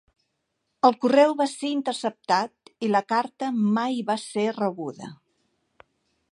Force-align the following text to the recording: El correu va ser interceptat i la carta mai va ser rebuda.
El 0.87 0.95
correu 1.03 1.33
va 1.41 1.47
ser 1.51 1.69
interceptat 1.73 2.73
i 2.87 2.91
la 2.95 3.03
carta 3.15 3.53
mai 3.77 4.03
va 4.11 4.19
ser 4.25 4.47
rebuda. 4.59 5.15